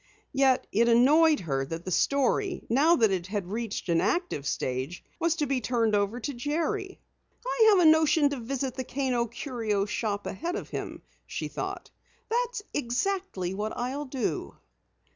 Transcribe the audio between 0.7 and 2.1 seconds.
it annoyed her that the